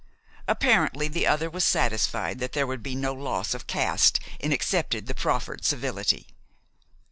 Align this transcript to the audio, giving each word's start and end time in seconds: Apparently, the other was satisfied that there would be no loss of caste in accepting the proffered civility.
Apparently, 0.47 1.07
the 1.07 1.27
other 1.27 1.47
was 1.47 1.63
satisfied 1.63 2.39
that 2.39 2.53
there 2.53 2.65
would 2.65 2.81
be 2.81 2.95
no 2.95 3.13
loss 3.13 3.53
of 3.53 3.67
caste 3.67 4.19
in 4.39 4.51
accepting 4.51 5.05
the 5.05 5.13
proffered 5.13 5.63
civility. 5.63 6.25